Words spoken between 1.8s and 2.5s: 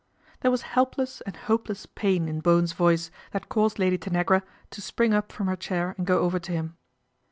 pain in